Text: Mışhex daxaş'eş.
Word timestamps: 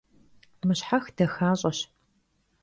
Mışhex 0.67 1.05
daxaş'eş. 1.17 1.79